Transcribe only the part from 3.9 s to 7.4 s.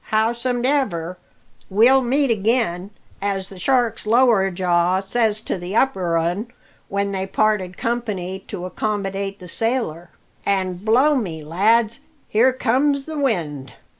lower jaw says to the upper 'un when they